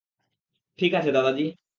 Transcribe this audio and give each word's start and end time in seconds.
ঠিক 0.79 0.91
আছে, 0.93 1.09
দাদাজি। 1.11 1.45